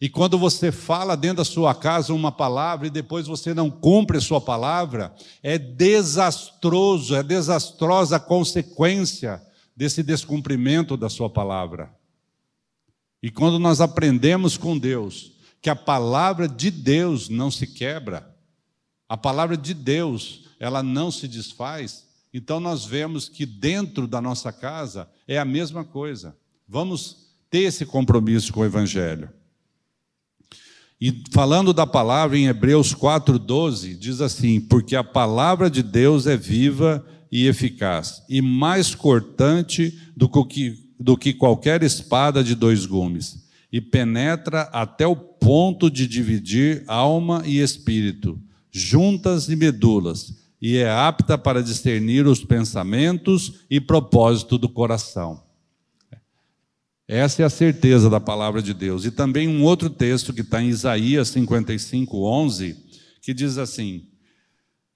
[0.00, 4.18] E quando você fala dentro da sua casa uma palavra e depois você não cumpre
[4.18, 9.42] a sua palavra, é desastroso, é desastrosa a consequência
[9.74, 11.94] desse descumprimento da sua palavra.
[13.22, 15.32] E quando nós aprendemos com Deus
[15.62, 18.34] que a palavra de Deus não se quebra,
[19.08, 24.52] a palavra de Deus, ela não se desfaz, então nós vemos que dentro da nossa
[24.52, 26.36] casa é a mesma coisa.
[26.68, 29.30] Vamos ter esse compromisso com o evangelho.
[31.00, 36.36] E falando da palavra em Hebreus 4:12, diz assim: "Porque a palavra de Deus é
[36.36, 43.46] viva e eficaz, e mais cortante do que, do que qualquer espada de dois gumes,
[43.70, 48.40] e penetra até o ponto de dividir alma e espírito,
[48.72, 55.45] juntas e medulas, e é apta para discernir os pensamentos e propósito do coração."
[57.08, 59.04] Essa é a certeza da palavra de Deus.
[59.04, 62.76] E também um outro texto que está em Isaías 55, 11,
[63.22, 64.08] que diz assim: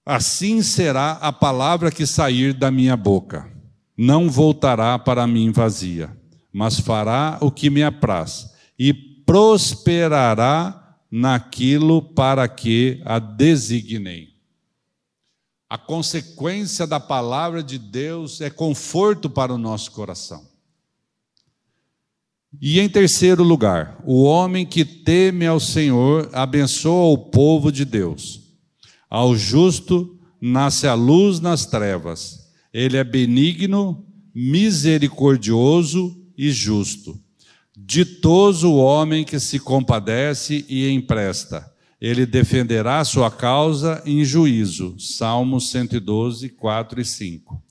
[0.04, 3.48] Assim será a palavra que sair da minha boca,
[3.96, 6.10] não voltará para mim vazia,
[6.52, 14.30] mas fará o que me apraz, e prosperará naquilo para que a designei.
[15.68, 20.49] A consequência da palavra de Deus é conforto para o nosso coração.
[22.58, 28.40] E em terceiro lugar, o homem que teme ao Senhor abençoa o povo de Deus.
[29.08, 32.50] Ao justo nasce a luz nas trevas.
[32.72, 37.20] Ele é benigno, misericordioso e justo.
[37.76, 41.70] Ditoso o homem que se compadece e empresta.
[42.00, 44.96] Ele defenderá sua causa em juízo.
[44.98, 47.62] Salmos 112, 4 e 5.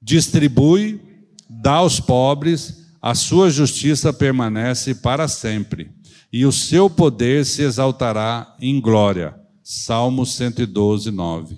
[0.00, 1.00] Distribui,
[1.48, 5.92] dá aos pobres, a sua justiça permanece para sempre,
[6.32, 9.32] e o seu poder se exaltará em glória.
[9.62, 11.56] Salmos 112, 9.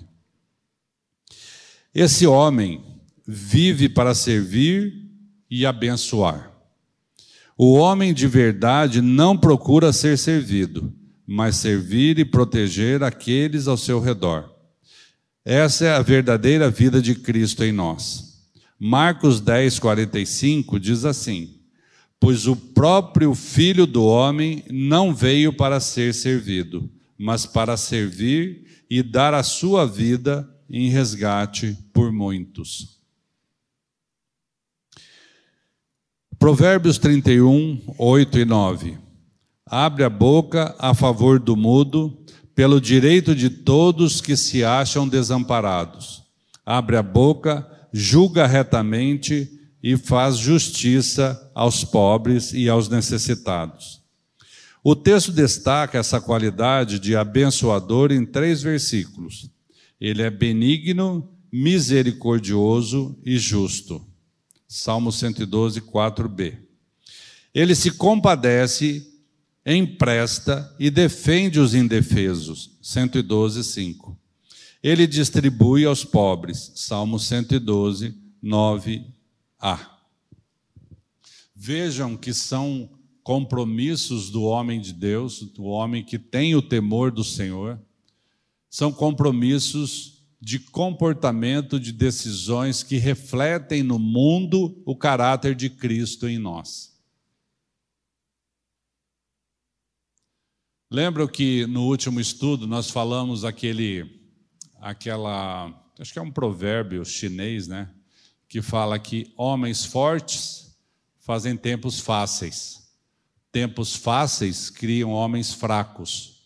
[1.91, 2.83] Esse homem
[3.27, 4.93] vive para servir
[5.49, 6.51] e abençoar.
[7.57, 10.93] O homem de verdade não procura ser servido,
[11.25, 14.53] mas servir e proteger aqueles ao seu redor.
[15.43, 18.28] Essa é a verdadeira vida de Cristo em nós.
[18.79, 21.59] Marcos 10, 45 diz assim:
[22.19, 29.03] Pois o próprio Filho do Homem não veio para ser servido, mas para servir e
[29.03, 32.99] dar a sua vida em resgate por muitos.
[36.37, 38.97] Provérbios 31, 8 e 9.
[39.65, 42.17] Abre a boca a favor do mudo,
[42.55, 46.23] pelo direito de todos que se acham desamparados.
[46.65, 49.49] Abre a boca, julga retamente
[49.81, 54.01] e faz justiça aos pobres e aos necessitados.
[54.83, 59.49] O texto destaca essa qualidade de abençoador em três versículos.
[59.99, 64.05] Ele é benigno, misericordioso e justo.
[64.67, 66.57] Salmo 112, 4b.
[67.53, 69.05] Ele se compadece,
[69.65, 72.77] empresta e defende os indefesos.
[72.81, 74.17] 112, 5.
[74.81, 76.71] Ele distribui aos pobres.
[76.75, 79.89] Salmo 112, 9a.
[81.55, 82.89] Vejam que são
[83.21, 87.79] compromissos do homem de Deus, do homem que tem o temor do Senhor,
[88.69, 96.37] são compromissos de comportamento, de decisões que refletem no mundo o caráter de Cristo em
[96.37, 96.97] nós.
[100.89, 104.18] Lembram que no último estudo nós falamos aquele,
[104.81, 107.89] aquela, acho que é um provérbio chinês, né?
[108.47, 110.75] Que fala que homens fortes
[111.19, 112.89] fazem tempos fáceis,
[113.51, 116.39] tempos fáceis criam homens fracos.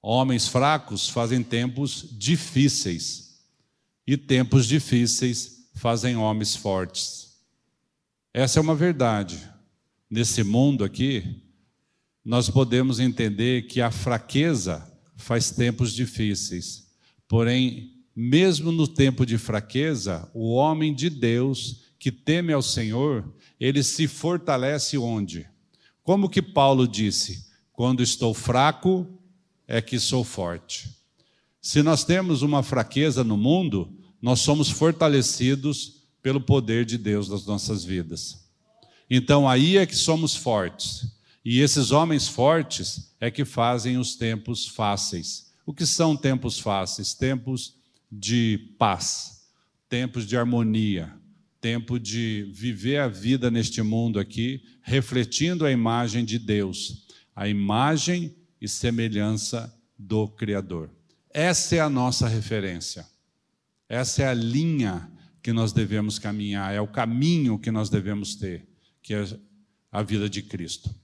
[0.00, 3.40] Homens fracos fazem tempos difíceis,
[4.06, 7.38] e tempos difíceis fazem homens fortes.
[8.32, 9.42] Essa é uma verdade.
[10.08, 11.42] Nesse mundo aqui,
[12.24, 16.85] nós podemos entender que a fraqueza faz tempos difíceis.
[17.28, 23.82] Porém, mesmo no tempo de fraqueza, o homem de Deus que teme ao Senhor, ele
[23.82, 25.46] se fortalece onde?
[26.02, 29.06] Como que Paulo disse: quando estou fraco,
[29.66, 30.88] é que sou forte.
[31.60, 37.44] Se nós temos uma fraqueza no mundo, nós somos fortalecidos pelo poder de Deus nas
[37.44, 38.46] nossas vidas.
[39.10, 41.06] Então aí é que somos fortes.
[41.44, 45.45] E esses homens fortes é que fazem os tempos fáceis.
[45.66, 47.12] O que são tempos fáceis?
[47.12, 47.74] Tempos
[48.10, 49.50] de paz,
[49.88, 51.12] tempos de harmonia,
[51.60, 58.36] tempo de viver a vida neste mundo aqui, refletindo a imagem de Deus, a imagem
[58.60, 60.88] e semelhança do Criador.
[61.30, 63.04] Essa é a nossa referência.
[63.88, 65.10] Essa é a linha
[65.42, 68.68] que nós devemos caminhar, é o caminho que nós devemos ter,
[69.02, 69.26] que é
[69.90, 70.94] a vida de Cristo.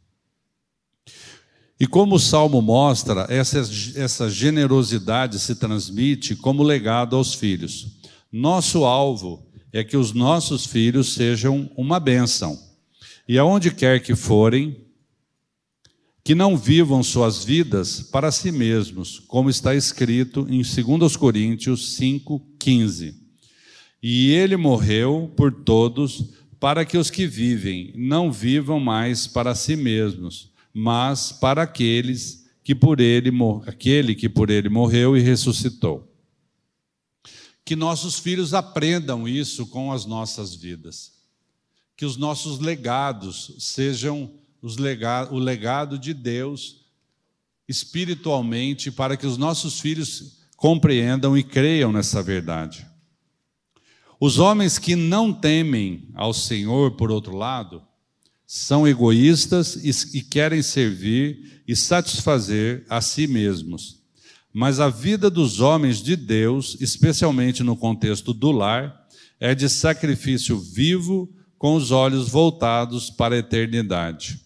[1.83, 3.59] E como o Salmo mostra, essa,
[3.97, 7.99] essa generosidade se transmite como legado aos filhos.
[8.31, 12.57] Nosso alvo é que os nossos filhos sejam uma bênção.
[13.27, 14.77] E aonde quer que forem,
[16.23, 23.13] que não vivam suas vidas para si mesmos, como está escrito em 2 Coríntios 5,15.
[24.01, 26.27] E ele morreu por todos,
[26.61, 32.75] para que os que vivem não vivam mais para si mesmos, mas para aqueles que
[32.75, 33.31] por ele,
[33.67, 36.09] aquele que por ele morreu e ressuscitou.
[37.65, 41.13] Que nossos filhos aprendam isso com as nossas vidas.
[41.97, 44.33] Que os nossos legados sejam
[44.79, 46.83] legado, o legado de Deus
[47.69, 52.87] espiritualmente para que os nossos filhos compreendam e creiam nessa verdade.
[54.21, 57.83] Os homens que não temem ao Senhor, por outro lado,
[58.55, 59.77] são egoístas
[60.13, 64.03] e, querem servir e satisfazer a si mesmos.
[64.53, 69.09] Mas a vida dos homens de Deus, especialmente no contexto do lar,
[69.41, 74.39] é de sacrifício vivo, com os olhos voltados para a eternidade.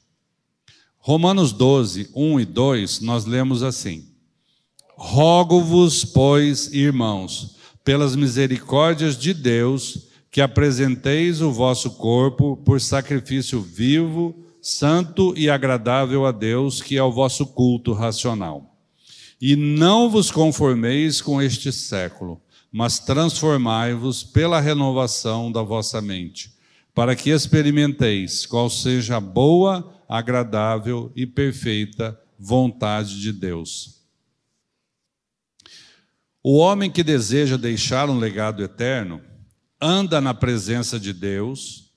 [0.99, 4.07] Romanos 12, 1 e 2, nós lemos assim:
[4.97, 10.06] Rogo-vos, pois, irmãos, pelas misericórdias de Deus,
[10.37, 17.03] que apresenteis o vosso corpo por sacrifício vivo, santo e agradável a Deus, que é
[17.03, 18.77] o vosso culto racional.
[19.41, 22.39] E não vos conformeis com este século,
[22.71, 26.53] mas transformai-vos pela renovação da vossa mente,
[26.95, 34.03] para que experimenteis qual seja a boa, agradável e perfeita vontade de Deus.
[36.43, 39.23] O homem que deseja deixar um legado eterno,
[39.81, 41.93] anda na presença de Deus,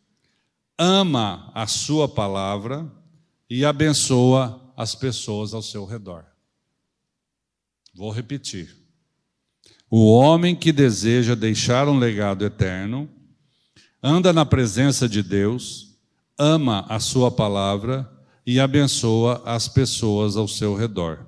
[0.78, 2.90] ama a Sua palavra
[3.50, 6.26] e abençoa as pessoas ao seu redor.
[7.94, 8.76] Vou repetir.
[9.90, 13.10] O homem que deseja deixar um legado eterno,
[14.02, 15.98] anda na presença de Deus,
[16.38, 18.10] ama a Sua palavra
[18.46, 21.28] e abençoa as pessoas ao seu redor.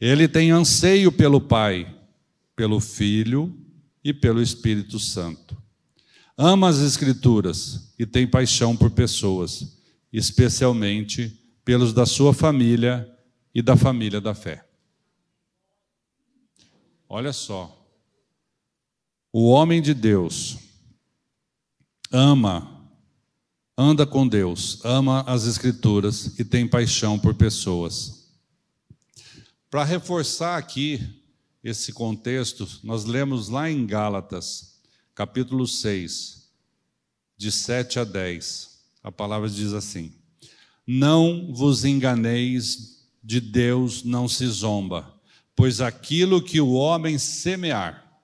[0.00, 1.94] Ele tem anseio pelo Pai,
[2.56, 3.67] pelo Filho
[4.08, 5.54] e pelo Espírito Santo.
[6.34, 9.76] Ama as Escrituras e tem paixão por pessoas,
[10.10, 13.06] especialmente pelos da sua família
[13.54, 14.66] e da família da fé.
[17.06, 17.86] Olha só,
[19.30, 20.56] o homem de Deus
[22.10, 22.90] ama,
[23.76, 28.26] anda com Deus, ama as Escrituras e tem paixão por pessoas.
[29.68, 31.17] Para reforçar aqui
[31.62, 34.80] esse contexto, nós lemos lá em Gálatas,
[35.14, 36.48] capítulo 6,
[37.36, 38.78] de 7 a 10.
[39.02, 40.12] A palavra diz assim:
[40.86, 45.14] Não vos enganeis, de Deus não se zomba,
[45.54, 48.20] pois aquilo que o homem semear,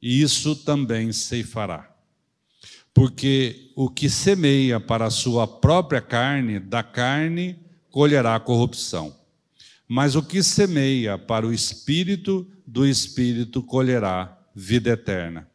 [0.00, 1.94] isso também ceifará.
[2.92, 7.56] Porque o que semeia para a sua própria carne, da carne
[7.90, 9.14] colherá corrupção.
[9.86, 15.48] Mas o que semeia para o espírito, do Espírito colherá vida eterna.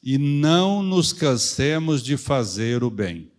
[0.00, 3.32] E não nos cansemos de fazer o bem,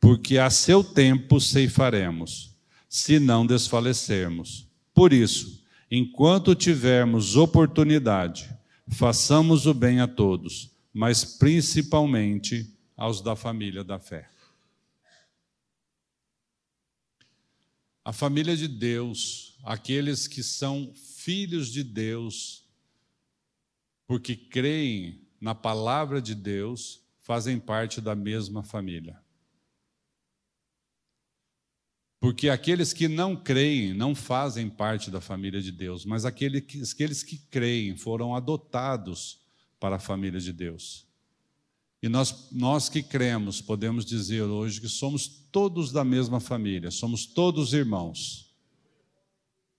[0.00, 2.56] porque a seu tempo ceifaremos,
[2.88, 4.68] se não desfalecermos.
[4.92, 8.50] Por isso, enquanto tivermos oportunidade,
[8.88, 14.28] façamos o bem a todos, mas principalmente aos da família da fé.
[18.04, 20.92] A família de Deus, aqueles que são
[21.26, 22.64] filhos de Deus,
[24.06, 29.20] porque creem na palavra de Deus, fazem parte da mesma família.
[32.20, 37.24] Porque aqueles que não creem não fazem parte da família de Deus, mas aqueles, aqueles
[37.24, 39.40] que creem foram adotados
[39.80, 41.08] para a família de Deus.
[42.00, 47.26] E nós, nós que cremos, podemos dizer hoje que somos todos da mesma família, somos
[47.26, 48.45] todos irmãos.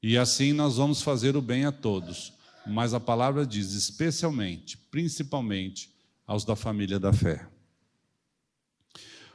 [0.08, 2.32] E assim nós vamos fazer o bem a todos.
[2.66, 5.90] Mas a palavra diz especialmente, principalmente
[6.26, 7.46] aos da família da fé.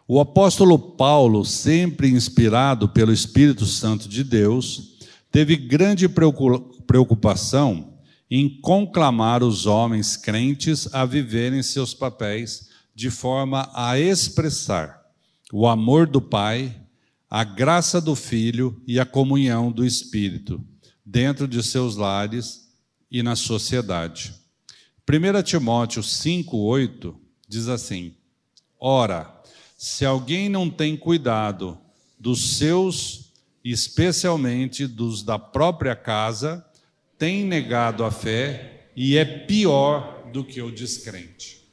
[0.08, 4.96] O apóstolo Paulo, sempre inspirado pelo Espírito Santo de Deus,
[5.30, 7.98] teve grande preocupação
[8.30, 15.02] em conclamar os homens crentes a viverem seus papéis de forma a expressar
[15.52, 16.82] o amor do Pai
[17.35, 20.62] a graça do Filho e a comunhão do Espírito
[21.03, 22.68] dentro de seus lares
[23.11, 24.35] e na sociedade.
[25.09, 27.16] 1 Timóteo 5,8
[27.49, 28.14] diz assim:
[28.78, 29.43] Ora,
[29.78, 31.78] se alguém não tem cuidado
[32.18, 33.33] dos seus,
[33.64, 36.62] especialmente dos da própria casa,
[37.16, 41.66] tem negado a fé e é pior do que o descrente.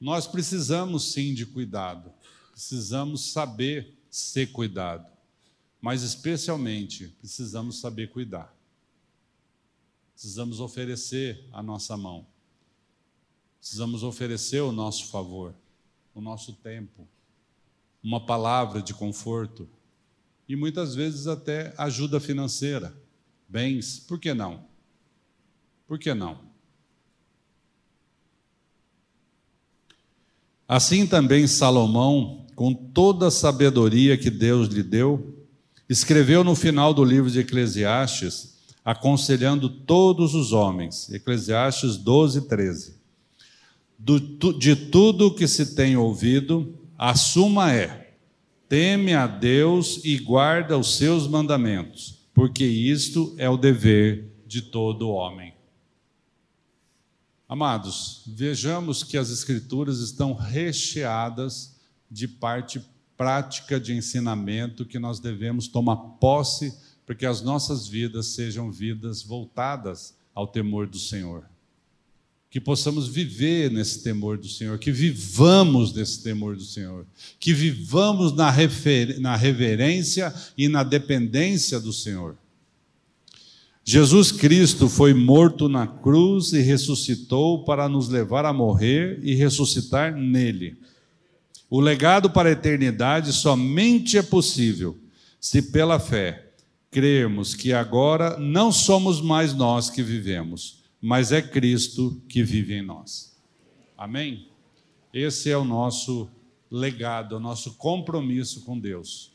[0.00, 2.16] Nós precisamos sim de cuidado
[2.58, 5.06] precisamos saber ser cuidado,
[5.80, 8.52] mas especialmente precisamos saber cuidar.
[10.12, 12.26] Precisamos oferecer a nossa mão.
[13.60, 15.54] Precisamos oferecer o nosso favor,
[16.12, 17.06] o nosso tempo,
[18.02, 19.68] uma palavra de conforto
[20.48, 22.92] e muitas vezes até ajuda financeira,
[23.48, 24.66] bens, por que não?
[25.86, 26.40] Por que não?
[30.66, 35.46] Assim também Salomão com toda a sabedoria que Deus lhe deu,
[35.88, 42.96] escreveu no final do livro de Eclesiastes, aconselhando todos os homens, Eclesiastes 12, 13.
[43.96, 44.18] Do,
[44.58, 48.14] de tudo que se tem ouvido, A suma é:
[48.68, 55.10] teme a Deus e guarda os seus mandamentos, porque isto é o dever de todo
[55.10, 55.54] homem.
[57.48, 61.77] Amados, vejamos que as Escrituras estão recheadas
[62.10, 62.80] de parte
[63.16, 66.72] prática de ensinamento que nós devemos tomar posse
[67.04, 71.44] para que as nossas vidas sejam vidas voltadas ao temor do Senhor.
[72.50, 77.04] Que possamos viver nesse temor do Senhor, que vivamos nesse temor do Senhor,
[77.40, 78.54] que vivamos na,
[79.18, 82.36] na reverência e na dependência do Senhor.
[83.84, 90.14] Jesus Cristo foi morto na cruz e ressuscitou para nos levar a morrer e ressuscitar
[90.14, 90.76] nele.
[91.70, 94.98] O legado para a eternidade somente é possível
[95.40, 96.52] se, pela fé,
[96.90, 102.82] crermos que agora não somos mais nós que vivemos, mas é Cristo que vive em
[102.82, 103.36] nós.
[103.96, 104.48] Amém?
[105.12, 106.28] Esse é o nosso
[106.70, 109.32] legado, o nosso compromisso com Deus.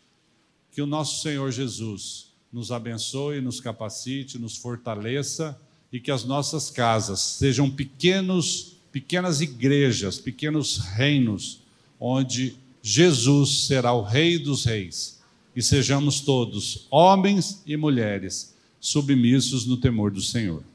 [0.71, 5.59] Que o nosso Senhor Jesus nos abençoe, nos capacite, nos fortaleça
[5.91, 11.62] e que as nossas casas sejam pequenos, pequenas igrejas, pequenos reinos,
[12.05, 15.23] onde Jesus será o Rei dos Reis
[15.55, 20.65] e sejamos todos, homens e mulheres, submissos no temor do Senhor.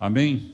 [0.00, 0.53] Amém?